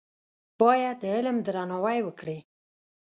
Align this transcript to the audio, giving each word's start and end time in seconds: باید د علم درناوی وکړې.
باید 0.59 0.95
د 1.01 1.05
علم 1.15 1.37
درناوی 1.45 1.99
وکړې. 2.03 2.37